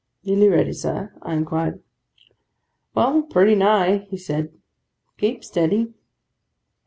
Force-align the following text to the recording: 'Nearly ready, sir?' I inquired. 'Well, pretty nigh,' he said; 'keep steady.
'Nearly 0.25 0.49
ready, 0.49 0.73
sir?' 0.73 1.13
I 1.21 1.35
inquired. 1.35 1.79
'Well, 2.95 3.21
pretty 3.21 3.53
nigh,' 3.53 4.07
he 4.09 4.17
said; 4.17 4.51
'keep 5.19 5.43
steady. 5.43 5.93